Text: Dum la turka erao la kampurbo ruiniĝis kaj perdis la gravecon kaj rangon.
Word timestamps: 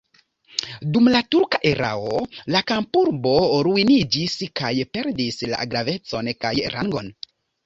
Dum 0.93 1.09
la 1.15 1.19
turka 1.35 1.59
erao 1.71 2.21
la 2.55 2.61
kampurbo 2.71 3.35
ruiniĝis 3.69 4.39
kaj 4.61 4.73
perdis 4.97 5.39
la 5.53 5.63
gravecon 5.77 6.33
kaj 6.47 6.55
rangon. 6.79 7.15